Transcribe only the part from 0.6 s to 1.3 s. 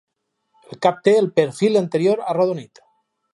El cap té el